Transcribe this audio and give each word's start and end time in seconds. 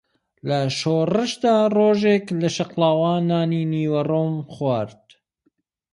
لە 0.47 0.59
شۆڕشدا 0.79 1.55
ڕۆژێک 1.77 2.25
لە 2.41 2.49
شەقڵاوە 2.55 3.13
نانی 3.29 3.63
نیوەڕۆم 3.71 4.33
خوارد 4.53 5.03